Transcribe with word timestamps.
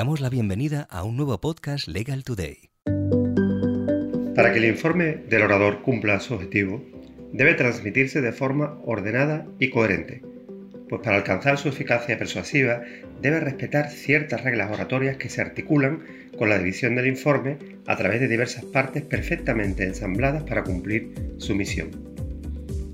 damos 0.00 0.22
la 0.22 0.30
bienvenida 0.30 0.88
a 0.88 1.04
un 1.04 1.18
nuevo 1.18 1.38
podcast 1.42 1.86
Legal 1.86 2.24
Today. 2.24 2.70
Para 4.34 4.50
que 4.50 4.58
el 4.58 4.64
informe 4.64 5.16
del 5.28 5.42
orador 5.42 5.82
cumpla 5.82 6.20
su 6.20 6.32
objetivo, 6.32 6.82
debe 7.34 7.52
transmitirse 7.52 8.22
de 8.22 8.32
forma 8.32 8.78
ordenada 8.86 9.46
y 9.58 9.68
coherente, 9.68 10.22
pues 10.88 11.02
para 11.02 11.18
alcanzar 11.18 11.58
su 11.58 11.68
eficacia 11.68 12.16
persuasiva 12.16 12.80
debe 13.20 13.40
respetar 13.40 13.90
ciertas 13.90 14.42
reglas 14.42 14.72
oratorias 14.72 15.18
que 15.18 15.28
se 15.28 15.42
articulan 15.42 16.02
con 16.38 16.48
la 16.48 16.56
división 16.56 16.94
del 16.94 17.06
informe 17.06 17.58
a 17.86 17.94
través 17.98 18.22
de 18.22 18.28
diversas 18.28 18.64
partes 18.64 19.02
perfectamente 19.02 19.84
ensambladas 19.84 20.44
para 20.44 20.64
cumplir 20.64 21.12
su 21.36 21.54
misión. 21.54 21.90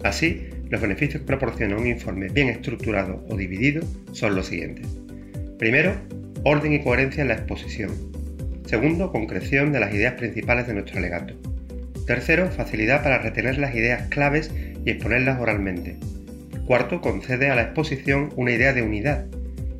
Así, 0.03 0.49
los 0.71 0.81
beneficios 0.81 1.21
que 1.21 1.29
proporciona 1.29 1.77
un 1.77 1.87
informe 1.87 2.31
bien 2.31 2.49
estructurado 2.49 3.25
o 3.29 3.37
dividido 3.37 3.85
son 4.11 4.35
los 4.35 4.47
siguientes. 4.47 4.89
Primero, 5.57 5.95
orden 6.45 6.73
y 6.73 6.83
coherencia 6.83 7.23
en 7.23 7.29
la 7.29 7.35
exposición. 7.35 7.91
Segundo, 8.67 9.13
concreción 9.13 9.73
de 9.73 9.81
las 9.81 9.95
ideas 9.95 10.15
principales 10.15 10.67
de 10.67 10.75
nuestro 10.75 10.99
alegato. 10.99 11.35
Tercero, 12.07 12.51
facilidad 12.51 13.03
para 13.03 13.19
retener 13.19 13.59
las 13.59 13.75
ideas 13.75 14.09
claves 14.09 14.51
y 14.85 14.91
exponerlas 14.91 15.41
oralmente. 15.41 15.97
Cuarto, 16.67 17.01
concede 17.01 17.51
a 17.51 17.55
la 17.55 17.63
exposición 17.63 18.33
una 18.37 18.53
idea 18.53 18.73
de 18.73 18.83
unidad. 18.83 19.27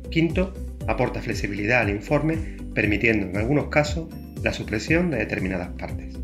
Quinto, 0.09 0.53
aporta 0.87 1.21
flexibilidad 1.21 1.81
al 1.81 1.89
informe, 1.89 2.37
permitiendo 2.73 3.27
en 3.27 3.37
algunos 3.37 3.67
casos 3.67 4.07
la 4.43 4.53
supresión 4.53 5.11
de 5.11 5.17
determinadas 5.17 5.69
partes. 5.77 6.17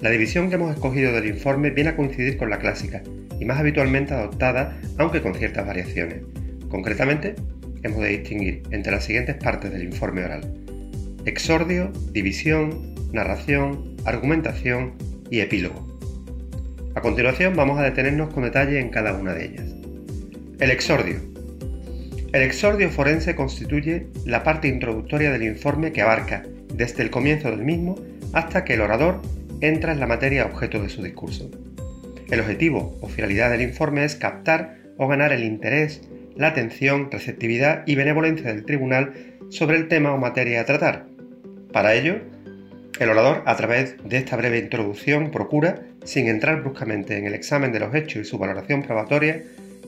La 0.00 0.08
división 0.08 0.48
que 0.48 0.54
hemos 0.54 0.74
escogido 0.74 1.12
del 1.12 1.26
informe 1.26 1.70
viene 1.70 1.90
a 1.90 1.96
coincidir 1.96 2.38
con 2.38 2.48
la 2.48 2.58
clásica 2.58 3.02
y 3.38 3.44
más 3.44 3.58
habitualmente 3.58 4.14
adoptada, 4.14 4.78
aunque 4.96 5.20
con 5.20 5.34
ciertas 5.34 5.66
variaciones. 5.66 6.22
Concretamente, 6.68 7.34
hemos 7.82 8.02
de 8.02 8.08
distinguir 8.08 8.62
entre 8.70 8.92
las 8.92 9.04
siguientes 9.04 9.36
partes 9.36 9.72
del 9.72 9.84
informe 9.84 10.24
oral. 10.24 10.54
Exordio, 11.24 11.92
división, 12.12 12.94
narración, 13.12 13.96
argumentación 14.04 14.94
y 15.30 15.40
epílogo. 15.40 15.86
A 16.94 17.00
continuación 17.00 17.54
vamos 17.54 17.78
a 17.78 17.82
detenernos 17.82 18.32
con 18.32 18.42
detalle 18.44 18.80
en 18.80 18.90
cada 18.90 19.14
una 19.14 19.34
de 19.34 19.46
ellas. 19.46 19.66
El 20.58 20.70
exordio. 20.70 21.20
El 22.32 22.42
exordio 22.42 22.90
forense 22.90 23.34
constituye 23.34 24.08
la 24.24 24.42
parte 24.42 24.68
introductoria 24.68 25.32
del 25.32 25.42
informe 25.42 25.92
que 25.92 26.02
abarca 26.02 26.44
desde 26.74 27.02
el 27.02 27.10
comienzo 27.10 27.50
del 27.50 27.64
mismo 27.64 27.96
hasta 28.32 28.64
que 28.64 28.74
el 28.74 28.80
orador 28.80 29.20
entra 29.60 29.92
en 29.92 30.00
la 30.00 30.06
materia 30.06 30.46
objeto 30.46 30.82
de 30.82 30.88
su 30.88 31.02
discurso. 31.02 31.50
El 32.30 32.40
objetivo 32.40 32.96
o 33.00 33.08
finalidad 33.08 33.50
del 33.50 33.62
informe 33.62 34.04
es 34.04 34.14
captar 34.14 34.78
o 34.96 35.08
ganar 35.08 35.32
el 35.32 35.42
interés, 35.42 36.02
la 36.40 36.48
atención, 36.48 37.10
receptividad 37.10 37.82
y 37.86 37.96
benevolencia 37.96 38.50
del 38.50 38.64
tribunal 38.64 39.12
sobre 39.50 39.76
el 39.76 39.88
tema 39.88 40.14
o 40.14 40.16
materia 40.16 40.62
a 40.62 40.64
tratar. 40.64 41.04
Para 41.70 41.94
ello, 41.94 42.16
el 42.98 43.10
orador, 43.10 43.42
a 43.44 43.56
través 43.56 43.96
de 44.02 44.16
esta 44.16 44.36
breve 44.36 44.58
introducción, 44.58 45.30
procura, 45.30 45.82
sin 46.02 46.28
entrar 46.28 46.62
bruscamente 46.62 47.18
en 47.18 47.26
el 47.26 47.34
examen 47.34 47.72
de 47.72 47.80
los 47.80 47.94
hechos 47.94 48.22
y 48.22 48.24
su 48.24 48.38
valoración 48.38 48.82
probatoria, 48.82 49.42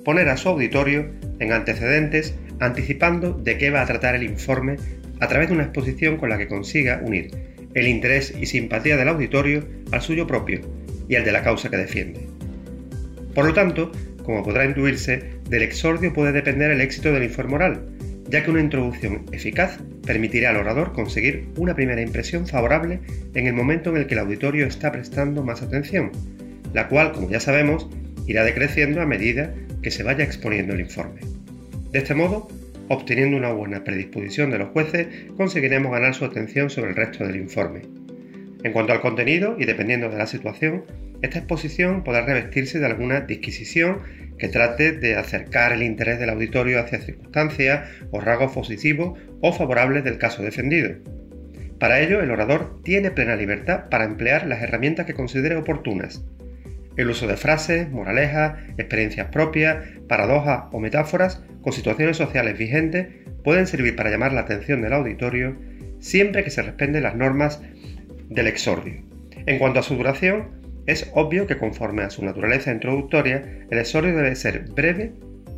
poner 0.05 0.28
a 0.28 0.36
su 0.36 0.50
auditorio 0.50 1.11
en 1.39 1.53
antecedentes 1.53 2.34
anticipando 2.61 3.33
de 3.33 3.56
qué 3.56 3.70
va 3.70 3.81
a 3.81 3.87
tratar 3.87 4.14
el 4.14 4.22
informe 4.22 4.77
a 5.20 5.28
través 5.28 5.48
de 5.48 5.55
una 5.55 5.64
exposición 5.64 6.19
con 6.19 6.28
la 6.28 6.37
que 6.37 6.48
consiga 6.48 7.00
unir 7.03 7.31
el 7.72 7.89
interés 7.89 8.34
y 8.39 8.44
simpatía 8.44 8.98
del 8.98 9.09
auditorio 9.09 9.64
al 9.91 10.03
suyo 10.03 10.27
propio 10.27 10.61
y 11.09 11.16
al 11.16 11.25
de 11.25 11.33
la 11.33 11.42
causa 11.42 11.70
que 11.70 11.78
defiende. 11.78 12.28
Por 13.34 13.47
lo 13.47 13.55
tanto, 13.55 13.91
como 14.22 14.42
podrá 14.42 14.66
intuirse, 14.66 15.31
del 15.53 15.62
exordio 15.62 16.14
puede 16.14 16.33
depender 16.33 16.70
el 16.70 16.81
éxito 16.81 17.12
del 17.12 17.25
informe 17.25 17.56
oral, 17.56 17.84
ya 18.31 18.42
que 18.42 18.50
una 18.50 18.62
introducción 18.62 19.27
eficaz 19.33 19.78
permitirá 20.06 20.48
al 20.48 20.56
orador 20.56 20.94
conseguir 20.94 21.48
una 21.59 21.75
primera 21.75 22.00
impresión 22.00 22.47
favorable 22.47 23.00
en 23.34 23.47
el 23.47 23.53
momento 23.53 23.91
en 23.91 23.99
el 23.99 24.06
que 24.06 24.15
el 24.15 24.21
auditorio 24.21 24.66
está 24.66 24.91
prestando 24.91 25.44
más 25.44 25.60
atención, 25.60 26.10
la 26.72 26.88
cual, 26.88 27.12
como 27.12 27.28
ya 27.28 27.38
sabemos, 27.38 27.87
irá 28.26 28.44
decreciendo 28.44 29.03
a 29.03 29.06
medida 29.06 29.54
que 29.82 29.91
se 29.91 30.03
vaya 30.03 30.25
exponiendo 30.25 30.72
el 30.72 30.81
informe. 30.81 31.21
De 31.93 31.99
este 31.99 32.15
modo, 32.15 32.49
Obteniendo 32.88 33.38
una 33.38 33.53
buena 33.53 33.84
predisposición 33.84 34.50
de 34.50 34.59
los 34.59 34.71
jueces, 34.71 35.06
conseguiremos 35.37 35.93
ganar 35.93 36.15
su 36.15 36.26
atención 36.26 36.69
sobre 36.69 36.91
el 36.91 36.97
resto 36.97 37.25
del 37.25 37.37
informe. 37.37 37.82
En 38.65 38.72
cuanto 38.72 38.93
al 38.93 39.00
contenido, 39.00 39.56
y 39.59 39.65
dependiendo 39.65 40.10
de 40.10 40.19
la 40.19 40.26
situación, 40.26 40.84
esta 41.22 41.38
exposición 41.38 42.05
podrá 42.05 42.26
revestirse 42.26 42.81
de 42.81 42.87
alguna 42.87 43.21
disquisición 43.21 44.00
que 44.38 44.48
trate 44.48 44.93
de 44.93 45.16
acercar 45.16 45.72
el 45.72 45.82
interés 45.82 46.19
del 46.19 46.31
auditorio 46.31 46.81
hacia 46.81 47.00
circunstancias 47.00 47.88
o 48.10 48.20
rasgos 48.20 48.53
positivos 48.53 49.19
o 49.41 49.53
favorables 49.53 50.04
del 50.04 50.19
caso 50.19 50.43
defendido. 50.43 50.97
Para 51.78 52.00
ello, 52.00 52.20
el 52.20 52.31
orador 52.31 52.81
tiene 52.82 53.10
plena 53.10 53.37
libertad 53.37 53.88
para 53.91 54.04
emplear 54.04 54.47
las 54.47 54.62
herramientas 54.62 55.06
que 55.06 55.15
considere 55.15 55.56
oportunas, 55.56 56.25
el 56.97 57.09
uso 57.09 57.26
de 57.26 57.37
frases, 57.37 57.91
moralejas, 57.91 58.59
experiencias 58.76 59.28
propias, 59.28 59.78
paradojas 60.09 60.64
o 60.72 60.81
metáforas 60.81 61.43
con 61.62 61.72
situaciones 61.72 62.16
sociales 62.19 62.59
vigentes 62.59 63.09
pueden 63.44 63.66
servir 63.66 63.97
para 63.97 64.10
llamar 64.10 64.32
la 64.32 64.43
atención 64.43 64.82
del 64.82 64.93
auditorio 64.93 65.56
siempre 66.00 66.44
que 66.44 66.50
se 66.50 66.62
respeten 66.62 67.00
las 67.03 67.16
normas 67.16 67.62
del 68.28 68.47
exordio. 68.47 69.03
En 69.47 69.59
cuanto 69.59 69.81
a 69.81 69.82
su 69.82 69.97
duración, 69.97 70.62
es 70.87 71.10
obvio 71.15 71.47
que 71.47 71.56
conforme 71.56 72.03
a 72.03 72.10
su 72.10 72.25
naturaleza 72.25 72.72
introductoria, 72.72 73.66
el 73.70 73.78
exordio 73.78 74.16
debe 74.16 74.34
ser 74.34 74.65
breve 74.70 75.12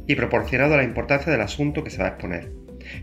y 0.07 0.15
proporcionado 0.15 0.75
a 0.75 0.79
la 0.79 0.85
importancia 0.85 1.33
del 1.33 1.41
asunto 1.41 1.83
que 1.83 1.91
se 1.91 1.99
va 1.99 2.07
a 2.07 2.11
exponer. 2.11 2.51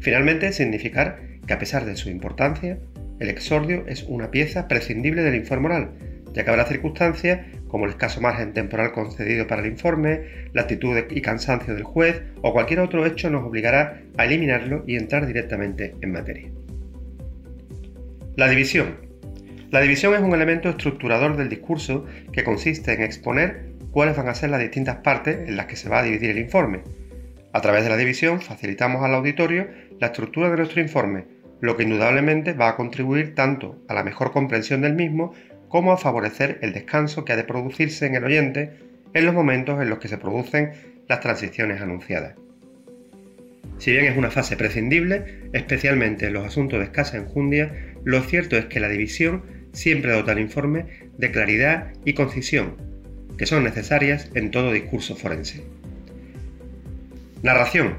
Finalmente, 0.01 0.51
significar 0.51 1.19
que 1.47 1.53
a 1.53 1.59
pesar 1.59 1.85
de 1.85 1.95
su 1.95 2.09
importancia, 2.09 2.77
el 3.19 3.29
exordio 3.29 3.85
es 3.87 4.03
una 4.03 4.31
pieza 4.31 4.67
prescindible 4.67 5.23
del 5.23 5.35
informe 5.35 5.67
oral, 5.67 5.91
ya 6.33 6.43
que 6.43 6.49
habrá 6.49 6.65
circunstancias 6.65 7.39
como 7.67 7.85
el 7.85 7.91
escaso 7.91 8.21
margen 8.21 8.53
temporal 8.53 8.91
concedido 8.91 9.47
para 9.47 9.61
el 9.61 9.71
informe, 9.71 10.49
la 10.53 10.63
actitud 10.63 10.97
y 11.09 11.21
cansancio 11.21 11.73
del 11.73 11.83
juez 11.83 12.21
o 12.41 12.51
cualquier 12.51 12.81
otro 12.81 13.05
hecho 13.05 13.29
nos 13.29 13.45
obligará 13.45 14.01
a 14.17 14.25
eliminarlo 14.25 14.83
y 14.87 14.97
entrar 14.97 15.25
directamente 15.25 15.95
en 16.01 16.11
materia. 16.11 16.51
La 18.35 18.49
división. 18.49 19.10
La 19.71 19.79
división 19.79 20.13
es 20.13 20.19
un 20.19 20.33
elemento 20.33 20.67
estructurador 20.67 21.37
del 21.37 21.47
discurso 21.47 22.05
que 22.33 22.43
consiste 22.43 22.91
en 22.91 23.03
exponer 23.03 23.71
cuáles 23.91 24.17
van 24.17 24.27
a 24.27 24.35
ser 24.35 24.49
las 24.49 24.59
distintas 24.59 24.97
partes 24.97 25.47
en 25.47 25.55
las 25.55 25.67
que 25.67 25.77
se 25.77 25.87
va 25.87 25.99
a 25.99 26.03
dividir 26.03 26.31
el 26.31 26.39
informe. 26.39 26.81
A 27.53 27.61
través 27.61 27.85
de 27.85 27.89
la 27.89 27.95
división 27.95 28.41
facilitamos 28.41 29.01
al 29.01 29.15
auditorio 29.15 29.69
la 29.97 30.07
estructura 30.07 30.49
de 30.49 30.57
nuestro 30.57 30.81
informe, 30.81 31.23
lo 31.61 31.77
que 31.77 31.83
indudablemente 31.83 32.51
va 32.51 32.67
a 32.67 32.75
contribuir 32.75 33.33
tanto 33.33 33.81
a 33.87 33.93
la 33.93 34.03
mejor 34.03 34.33
comprensión 34.33 34.81
del 34.81 34.93
mismo 34.93 35.33
como 35.69 35.93
a 35.93 35.97
favorecer 35.97 36.59
el 36.61 36.73
descanso 36.73 37.23
que 37.23 37.31
ha 37.31 37.37
de 37.37 37.45
producirse 37.45 38.05
en 38.05 38.15
el 38.15 38.25
oyente 38.25 38.73
en 39.13 39.25
los 39.25 39.33
momentos 39.33 39.81
en 39.81 39.89
los 39.89 39.99
que 39.99 40.09
se 40.09 40.17
producen 40.17 40.71
las 41.07 41.21
transiciones 41.21 41.79
anunciadas. 41.79 42.35
Si 43.77 43.91
bien 43.91 44.05
es 44.05 44.17
una 44.17 44.31
fase 44.31 44.57
prescindible, 44.57 45.49
especialmente 45.53 46.27
en 46.27 46.33
los 46.33 46.45
asuntos 46.45 46.77
de 46.77 46.85
escasa 46.85 47.15
enjundia, 47.15 47.73
lo 48.03 48.21
cierto 48.21 48.57
es 48.57 48.65
que 48.65 48.81
la 48.81 48.89
división 48.89 49.43
siempre 49.71 50.11
dota 50.11 50.31
al 50.31 50.39
informe 50.39 50.85
de 51.17 51.31
claridad 51.31 51.93
y 52.05 52.13
concisión, 52.13 52.75
que 53.37 53.45
son 53.45 53.63
necesarias 53.63 54.29
en 54.35 54.51
todo 54.51 54.71
discurso 54.71 55.15
forense. 55.15 55.63
Narración. 57.43 57.97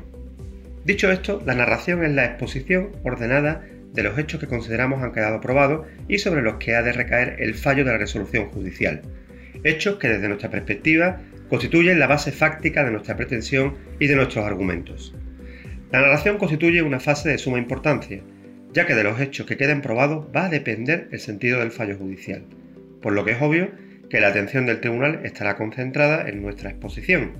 Dicho 0.84 1.10
esto, 1.10 1.42
la 1.46 1.54
narración 1.54 2.04
es 2.04 2.12
la 2.12 2.24
exposición 2.24 2.90
ordenada 3.04 3.64
de 3.92 4.02
los 4.02 4.18
hechos 4.18 4.40
que 4.40 4.46
consideramos 4.46 5.02
han 5.02 5.12
quedado 5.12 5.40
probados 5.40 5.86
y 6.08 6.18
sobre 6.18 6.42
los 6.42 6.56
que 6.56 6.74
ha 6.74 6.82
de 6.82 6.92
recaer 6.92 7.36
el 7.38 7.54
fallo 7.54 7.84
de 7.84 7.92
la 7.92 7.98
resolución 7.98 8.46
judicial. 8.50 9.02
Hechos 9.64 9.96
que 9.96 10.08
desde 10.08 10.28
nuestra 10.28 10.50
perspectiva 10.50 11.20
constituyen 11.48 11.98
la 11.98 12.06
base 12.06 12.32
fáctica 12.32 12.84
de 12.84 12.90
nuestra 12.90 13.16
pretensión 13.16 13.74
y 13.98 14.06
de 14.06 14.16
nuestros 14.16 14.44
argumentos. 14.44 15.14
La 15.90 16.00
narración 16.00 16.38
constituye 16.38 16.82
una 16.82 17.00
fase 17.00 17.28
de 17.28 17.38
suma 17.38 17.58
importancia, 17.58 18.22
ya 18.72 18.86
que 18.86 18.94
de 18.94 19.04
los 19.04 19.20
hechos 19.20 19.46
que 19.46 19.56
queden 19.56 19.82
probados 19.82 20.26
va 20.34 20.46
a 20.46 20.48
depender 20.48 21.08
el 21.12 21.20
sentido 21.20 21.60
del 21.60 21.72
fallo 21.72 21.96
judicial, 21.96 22.44
por 23.00 23.12
lo 23.12 23.24
que 23.24 23.32
es 23.32 23.42
obvio 23.42 23.70
que 24.08 24.20
la 24.20 24.28
atención 24.28 24.66
del 24.66 24.80
tribunal 24.80 25.20
estará 25.24 25.56
concentrada 25.56 26.28
en 26.28 26.42
nuestra 26.42 26.70
exposición, 26.70 27.32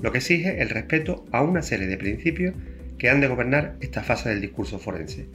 lo 0.00 0.12
que 0.12 0.18
exige 0.18 0.60
el 0.60 0.70
respeto 0.70 1.24
a 1.32 1.42
una 1.42 1.62
serie 1.62 1.86
de 1.86 1.96
principios 1.96 2.54
que 2.98 3.10
han 3.10 3.20
de 3.20 3.28
gobernar 3.28 3.76
esta 3.80 4.02
fase 4.02 4.28
del 4.28 4.40
discurso 4.40 4.78
forense, 4.78 5.26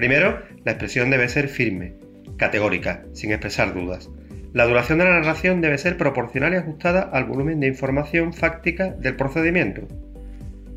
Primero, 0.00 0.40
la 0.64 0.72
expresión 0.72 1.10
debe 1.10 1.28
ser 1.28 1.48
firme, 1.48 1.92
categórica, 2.38 3.04
sin 3.12 3.32
expresar 3.32 3.74
dudas. 3.74 4.08
La 4.54 4.64
duración 4.64 4.98
de 4.98 5.04
la 5.04 5.20
narración 5.20 5.60
debe 5.60 5.76
ser 5.76 5.98
proporcional 5.98 6.54
y 6.54 6.56
ajustada 6.56 7.02
al 7.02 7.24
volumen 7.24 7.60
de 7.60 7.66
información 7.66 8.32
fáctica 8.32 8.92
del 8.92 9.16
procedimiento. 9.16 9.86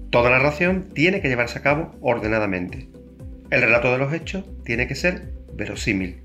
Toda 0.10 0.30
narración 0.30 0.90
tiene 0.94 1.22
que 1.22 1.30
llevarse 1.30 1.60
a 1.60 1.62
cabo 1.62 1.96
ordenadamente. 2.02 2.90
El 3.54 3.62
relato 3.62 3.92
de 3.92 4.00
los 4.00 4.12
hechos 4.12 4.46
tiene 4.66 4.88
que 4.88 4.96
ser 4.96 5.30
verosímil. 5.54 6.24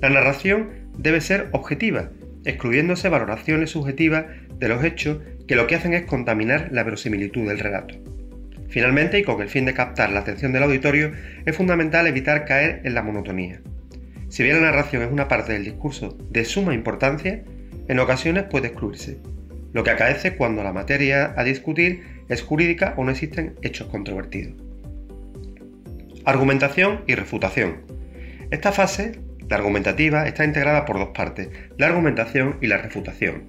La 0.00 0.08
narración 0.08 0.70
debe 0.96 1.20
ser 1.20 1.48
objetiva, 1.50 2.10
excluyéndose 2.44 3.08
valoraciones 3.08 3.70
subjetivas 3.70 4.26
de 4.54 4.68
los 4.68 4.84
hechos 4.84 5.18
que 5.48 5.56
lo 5.56 5.66
que 5.66 5.74
hacen 5.74 5.94
es 5.94 6.04
contaminar 6.04 6.68
la 6.70 6.84
verosimilitud 6.84 7.48
del 7.48 7.58
relato. 7.58 7.96
Finalmente, 8.68 9.18
y 9.18 9.24
con 9.24 9.42
el 9.42 9.48
fin 9.48 9.64
de 9.64 9.74
captar 9.74 10.12
la 10.12 10.20
atención 10.20 10.52
del 10.52 10.62
auditorio, 10.62 11.10
es 11.44 11.56
fundamental 11.56 12.06
evitar 12.06 12.44
caer 12.44 12.82
en 12.84 12.94
la 12.94 13.02
monotonía. 13.02 13.60
Si 14.28 14.44
bien 14.44 14.62
la 14.62 14.70
narración 14.70 15.02
es 15.02 15.10
una 15.10 15.26
parte 15.26 15.54
del 15.54 15.64
discurso 15.64 16.16
de 16.30 16.44
suma 16.44 16.72
importancia, 16.72 17.42
en 17.88 17.98
ocasiones 17.98 18.44
puede 18.44 18.68
excluirse, 18.68 19.18
lo 19.72 19.82
que 19.82 19.90
acaece 19.90 20.36
cuando 20.36 20.62
la 20.62 20.72
materia 20.72 21.34
a 21.36 21.42
discutir 21.42 22.04
es 22.28 22.42
jurídica 22.42 22.94
o 22.96 23.02
no 23.02 23.10
existen 23.10 23.56
hechos 23.60 23.88
controvertidos. 23.88 24.69
Argumentación 26.26 27.00
y 27.06 27.14
refutación. 27.14 27.78
Esta 28.50 28.72
fase, 28.72 29.20
la 29.48 29.56
argumentativa, 29.56 30.28
está 30.28 30.44
integrada 30.44 30.84
por 30.84 30.98
dos 30.98 31.08
partes, 31.14 31.48
la 31.78 31.86
argumentación 31.86 32.58
y 32.60 32.66
la 32.66 32.76
refutación. 32.76 33.44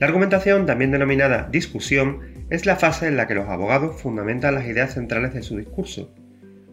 La 0.00 0.08
argumentación, 0.08 0.66
también 0.66 0.90
denominada 0.90 1.48
discusión, 1.52 2.18
es 2.50 2.66
la 2.66 2.74
fase 2.74 3.06
en 3.06 3.16
la 3.16 3.28
que 3.28 3.36
los 3.36 3.48
abogados 3.48 4.02
fundamentan 4.02 4.56
las 4.56 4.66
ideas 4.66 4.94
centrales 4.94 5.32
de 5.32 5.44
su 5.44 5.56
discurso, 5.56 6.12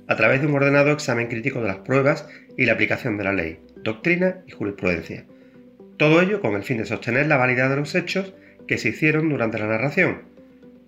a 0.08 0.16
través 0.16 0.42
de 0.42 0.48
un 0.48 0.56
ordenado 0.56 0.92
examen 0.92 1.28
crítico 1.28 1.62
de 1.62 1.68
las 1.68 1.78
pruebas 1.78 2.28
y 2.58 2.66
la 2.66 2.74
aplicación 2.74 3.18
de 3.18 3.24
la 3.26 3.34
ley, 3.34 3.60
doctrina 3.84 4.42
y 4.48 4.52
jurisprudencia. 4.52 5.26
Todo 5.98 6.22
ello 6.24 6.42
con 6.42 6.56
el 6.56 6.64
fin 6.64 6.80
de 6.80 6.86
sostener 6.86 7.28
la 7.28 7.38
validad 7.38 7.70
de 7.70 7.76
los 7.76 7.94
hechos 7.94 8.34
que 8.68 8.80
se 8.80 8.90
hicieron 8.90 9.30
durante 9.30 9.60
la 9.60 9.68
narración. 9.68 10.24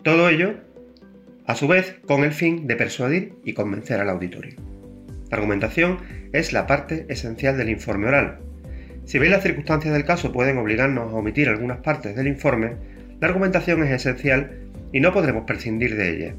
Todo 0.02 0.30
ello, 0.30 0.56
a 1.46 1.56
su 1.56 1.68
vez, 1.68 1.96
con 2.08 2.24
el 2.24 2.32
fin 2.32 2.68
de 2.68 2.76
persuadir 2.76 3.34
y 3.44 3.54
convencer 3.54 4.00
al 4.00 4.10
auditorio. 4.10 4.56
La 5.30 5.38
argumentación 5.38 5.98
es 6.34 6.54
la 6.54 6.68
parte 6.68 7.06
esencial 7.10 7.58
del 7.58 7.70
informe 7.70 8.08
oral. 8.08 8.40
Si 9.06 9.18
bien 9.18 9.32
las 9.32 9.44
circunstancias 9.44 9.94
del 9.94 10.06
caso 10.06 10.32
pueden 10.32 10.58
obligarnos 10.58 11.12
a 11.12 11.16
omitir 11.16 11.50
algunas 11.50 11.80
partes 11.80 12.16
del 12.16 12.28
informe, 12.28 12.76
la 13.20 13.28
argumentación 13.28 13.84
es 13.84 13.92
esencial 13.92 14.70
y 14.92 15.00
no 15.00 15.14
podremos 15.14 15.46
prescindir 15.46 15.96
de 15.96 16.16
ella. 16.16 16.36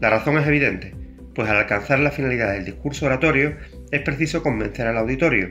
La 0.00 0.10
razón 0.10 0.38
es 0.38 0.46
evidente, 0.46 0.94
pues 1.34 1.48
al 1.48 1.56
alcanzar 1.56 1.98
la 2.00 2.10
finalidad 2.10 2.52
del 2.52 2.64
discurso 2.64 3.06
oratorio 3.06 3.56
es 3.90 4.00
preciso 4.02 4.42
convencer 4.42 4.86
al 4.86 4.98
auditorio, 4.98 5.48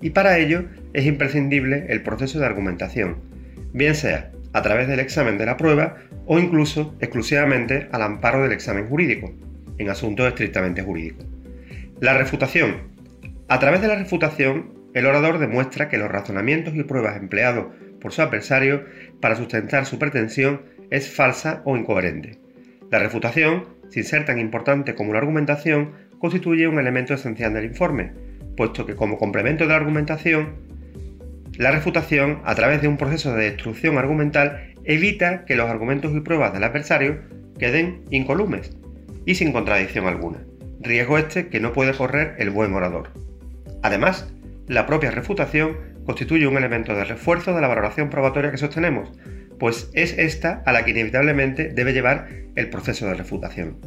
y 0.00 0.10
para 0.10 0.38
ello 0.38 0.64
es 0.92 1.06
imprescindible 1.06 1.86
el 1.88 2.02
proceso 2.02 2.38
de 2.38 2.46
argumentación, 2.46 3.16
bien 3.72 3.94
sea 3.94 4.33
a 4.54 4.62
través 4.62 4.88
del 4.88 5.00
examen 5.00 5.36
de 5.36 5.44
la 5.44 5.58
prueba 5.58 5.96
o 6.26 6.38
incluso 6.38 6.96
exclusivamente 7.00 7.88
al 7.92 8.02
amparo 8.02 8.42
del 8.42 8.52
examen 8.52 8.88
jurídico, 8.88 9.34
en 9.76 9.90
asuntos 9.90 10.26
estrictamente 10.26 10.82
jurídicos. 10.82 11.26
La 12.00 12.14
refutación. 12.14 12.94
A 13.48 13.58
través 13.58 13.82
de 13.82 13.88
la 13.88 13.96
refutación, 13.96 14.72
el 14.94 15.06
orador 15.06 15.38
demuestra 15.38 15.88
que 15.88 15.98
los 15.98 16.10
razonamientos 16.10 16.74
y 16.76 16.84
pruebas 16.84 17.16
empleados 17.16 17.66
por 18.00 18.12
su 18.12 18.22
adversario 18.22 18.84
para 19.20 19.36
sustentar 19.36 19.86
su 19.86 19.98
pretensión 19.98 20.62
es 20.90 21.10
falsa 21.10 21.62
o 21.64 21.76
incoherente. 21.76 22.38
La 22.90 23.00
refutación, 23.00 23.64
sin 23.90 24.04
ser 24.04 24.24
tan 24.24 24.38
importante 24.38 24.94
como 24.94 25.12
la 25.12 25.18
argumentación, 25.18 25.92
constituye 26.20 26.68
un 26.68 26.78
elemento 26.78 27.12
esencial 27.14 27.52
del 27.54 27.64
informe, 27.64 28.12
puesto 28.56 28.86
que 28.86 28.94
como 28.94 29.18
complemento 29.18 29.64
de 29.64 29.70
la 29.70 29.76
argumentación, 29.76 30.54
la 31.58 31.70
refutación, 31.70 32.40
a 32.44 32.54
través 32.54 32.82
de 32.82 32.88
un 32.88 32.96
proceso 32.96 33.34
de 33.34 33.50
destrucción 33.50 33.98
argumental, 33.98 34.72
evita 34.84 35.44
que 35.44 35.56
los 35.56 35.70
argumentos 35.70 36.12
y 36.14 36.20
pruebas 36.20 36.52
del 36.52 36.64
adversario 36.64 37.20
queden 37.58 38.02
incolumes 38.10 38.76
y 39.24 39.36
sin 39.36 39.52
contradicción 39.52 40.06
alguna, 40.06 40.40
riesgo 40.80 41.18
este 41.18 41.48
que 41.48 41.60
no 41.60 41.72
puede 41.72 41.94
correr 41.94 42.34
el 42.38 42.50
buen 42.50 42.74
orador. 42.74 43.10
Además, 43.82 44.32
la 44.66 44.86
propia 44.86 45.10
refutación 45.10 45.76
constituye 46.04 46.46
un 46.46 46.56
elemento 46.56 46.94
de 46.94 47.04
refuerzo 47.04 47.54
de 47.54 47.60
la 47.60 47.68
valoración 47.68 48.10
probatoria 48.10 48.50
que 48.50 48.58
sostenemos, 48.58 49.12
pues 49.58 49.90
es 49.94 50.18
esta 50.18 50.62
a 50.66 50.72
la 50.72 50.84
que 50.84 50.90
inevitablemente 50.90 51.68
debe 51.68 51.92
llevar 51.92 52.28
el 52.56 52.68
proceso 52.70 53.06
de 53.06 53.14
refutación. 53.14 53.78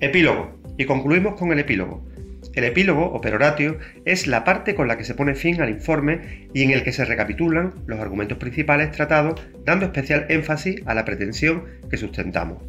Epílogo. 0.00 0.60
Y 0.78 0.86
concluimos 0.86 1.34
con 1.34 1.52
el 1.52 1.58
epílogo. 1.58 2.04
El 2.54 2.64
epílogo 2.64 3.06
o 3.06 3.20
peroratio 3.20 3.78
es 4.04 4.26
la 4.26 4.44
parte 4.44 4.74
con 4.74 4.86
la 4.86 4.98
que 4.98 5.04
se 5.04 5.14
pone 5.14 5.34
fin 5.34 5.60
al 5.62 5.70
informe 5.70 6.48
y 6.52 6.62
en 6.62 6.70
el 6.70 6.82
que 6.82 6.92
se 6.92 7.04
recapitulan 7.04 7.72
los 7.86 7.98
argumentos 7.98 8.38
principales 8.38 8.90
tratados, 8.90 9.40
dando 9.64 9.86
especial 9.86 10.26
énfasis 10.28 10.82
a 10.84 10.94
la 10.94 11.04
pretensión 11.04 11.64
que 11.90 11.96
sustentamos. 11.96 12.62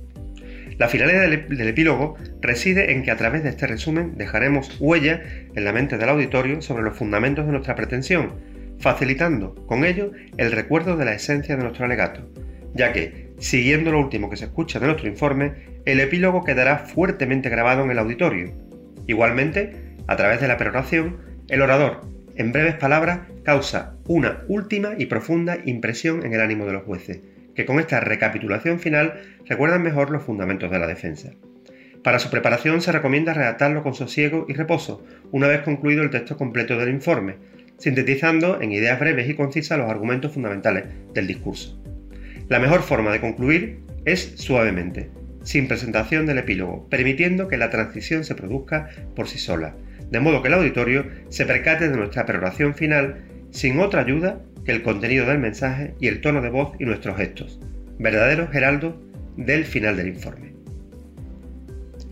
La 0.78 0.88
finalidad 0.88 1.22
del, 1.30 1.68
epílogo 1.68 2.16
reside 2.42 2.94
en 2.94 3.04
que 3.04 3.12
a 3.12 3.18
través 3.18 3.44
de 3.44 3.50
este 3.50 3.68
resumen 3.68 4.16
dejaremos 4.16 4.76
huella 4.80 5.22
en 5.54 5.66
la 5.66 5.74
mente 5.74 5.98
del 5.98 6.10
auditorio 6.10 6.62
sobre 6.62 6.84
los 6.84 6.98
fundamentos 6.98 7.46
de 7.46 7.52
nuestra 7.52 7.76
pretensión, 7.76 8.34
facilitando 8.80 9.54
con 9.68 9.86
ello 9.86 10.12
el 10.38 10.52
recuerdo 10.52 10.98
de 10.98 11.06
la 11.06 11.14
esencia 11.14 11.56
de 11.56 11.64
nuestro 11.64 11.86
alegato, 11.86 12.28
ya 12.74 12.92
que, 12.92 13.30
siguiendo 13.38 13.92
lo 13.92 14.00
último 14.00 14.30
que 14.30 14.38
se 14.38 14.46
escucha 14.46 14.80
de 14.80 14.88
nuestro 14.88 15.08
informe, 15.08 15.54
el 15.86 16.00
epílogo 16.00 16.44
quedará 16.44 16.80
fuertemente 16.80 17.50
grabado 17.50 17.84
en 17.84 17.92
el 17.92 18.00
auditorio. 18.00 18.63
Igualmente, 19.08 19.96
a 20.08 20.16
través 20.16 20.42
de 20.42 20.48
la 20.48 20.58
peroración, 20.58 21.18
el 21.50 21.62
orador, 21.62 22.02
en 22.36 22.52
breves 22.52 22.76
palabras, 22.76 23.22
causa 23.44 23.96
una 24.08 24.44
última 24.48 24.94
y 24.98 25.06
profunda 25.06 25.58
impresión 25.66 26.26
en 26.26 26.34
el 26.34 26.42
ánimo 26.42 26.66
de 26.66 26.74
los 26.74 26.84
jueces, 26.84 27.22
que 27.56 27.66
con 27.66 27.80
esta 27.80 28.00
recapitulación 28.00 28.80
final 28.80 29.22
recuerdan 29.46 29.84
mejor 29.84 30.10
los 30.10 30.24
fundamentos 30.24 30.72
de 30.72 30.80
la 30.80 30.88
defensa. 30.88 31.32
Para 32.04 32.20
su 32.20 32.30
preparación 32.30 32.82
se 32.82 32.92
recomienda 32.92 33.34
redactarlo 33.34 33.84
con 33.84 33.94
sosiego 33.94 34.46
y 34.50 34.54
reposo, 34.54 35.06
una 35.32 35.48
vez 35.48 35.62
concluido 35.62 36.04
el 36.04 36.10
texto 36.10 36.36
completo 36.36 36.78
del 36.78 36.90
informe, 36.90 37.36
sintetizando 37.78 38.62
en 38.62 38.72
ideas 38.72 39.00
breves 39.00 39.30
y 39.30 39.36
concisas 39.36 39.78
los 39.78 39.90
argumentos 39.90 40.34
fundamentales 40.34 40.86
del 41.14 41.28
discurso. 41.28 41.82
La 42.50 42.60
mejor 42.60 42.82
forma 42.82 43.12
de 43.12 43.22
concluir 43.22 43.80
es 44.06 44.34
suavemente, 44.36 45.10
sin 45.44 45.68
presentación 45.68 46.26
del 46.26 46.40
epílogo, 46.40 46.88
permitiendo 46.90 47.48
que 47.48 47.58
la 47.58 47.70
transición 47.70 48.24
se 48.24 48.36
produzca 48.36 48.90
por 49.16 49.28
sí 49.28 49.38
sola, 49.38 49.76
de 50.10 50.20
modo 50.20 50.42
que 50.42 50.48
el 50.48 50.56
auditorio 50.56 51.06
se 51.30 51.46
percate 51.46 51.90
de 51.90 51.98
nuestra 51.98 52.26
peroración 52.26 52.76
final 52.76 53.24
sin 53.52 53.80
otra 53.80 54.02
ayuda 54.02 54.42
que 54.66 54.72
el 54.72 54.82
contenido 54.82 55.26
del 55.26 55.40
mensaje 55.40 55.94
y 56.00 56.08
el 56.08 56.22
tono 56.22 56.42
de 56.42 56.50
voz 56.50 56.74
y 56.80 56.86
nuestros 56.86 57.18
gestos, 57.18 57.60
verdaderos 58.00 58.54
heraldos 58.56 58.96
del 59.38 59.66
final 59.66 59.98
del 59.98 60.08
informe. 60.08 60.54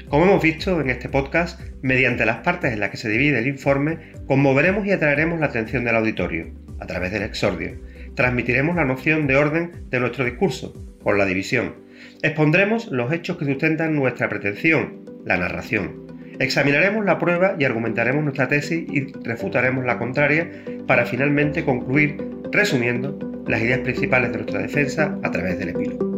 Como 0.09 0.25
hemos 0.25 0.43
visto 0.43 0.81
en 0.81 0.89
este 0.89 1.07
podcast, 1.07 1.61
mediante 1.81 2.25
las 2.25 2.37
partes 2.37 2.73
en 2.73 2.81
las 2.81 2.89
que 2.89 2.97
se 2.97 3.07
divide 3.07 3.39
el 3.39 3.47
informe, 3.47 3.97
conmoveremos 4.27 4.85
y 4.85 4.91
atraeremos 4.91 5.39
la 5.39 5.45
atención 5.45 5.85
del 5.85 5.95
auditorio, 5.95 6.51
a 6.79 6.85
través 6.85 7.11
del 7.11 7.23
exordio. 7.23 7.79
Transmitiremos 8.15 8.75
la 8.75 8.83
noción 8.83 9.25
de 9.25 9.37
orden 9.37 9.71
de 9.89 9.99
nuestro 10.01 10.25
discurso, 10.25 10.73
por 11.01 11.17
la 11.17 11.25
división. 11.25 11.75
Expondremos 12.21 12.87
los 12.91 13.11
hechos 13.11 13.37
que 13.37 13.45
sustentan 13.45 13.95
nuestra 13.95 14.29
pretensión, 14.29 15.05
la 15.25 15.37
narración. 15.37 16.07
Examinaremos 16.39 17.05
la 17.05 17.19
prueba 17.19 17.55
y 17.59 17.65
argumentaremos 17.65 18.23
nuestra 18.23 18.47
tesis 18.47 18.85
y 18.89 19.11
refutaremos 19.23 19.85
la 19.85 19.97
contraria 19.97 20.49
para 20.87 21.05
finalmente 21.05 21.63
concluir 21.63 22.17
resumiendo 22.51 23.17
las 23.47 23.61
ideas 23.61 23.79
principales 23.79 24.31
de 24.31 24.37
nuestra 24.37 24.61
defensa 24.61 25.17
a 25.23 25.31
través 25.31 25.59
del 25.59 25.69
epílogo. 25.69 26.11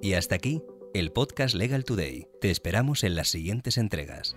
Y 0.00 0.14
hasta 0.14 0.34
aquí 0.34 0.62
el 0.94 1.10
podcast 1.10 1.54
Legal 1.54 1.84
Today. 1.84 2.26
Te 2.40 2.50
esperamos 2.50 3.04
en 3.04 3.14
las 3.14 3.28
siguientes 3.28 3.78
entregas. 3.78 4.36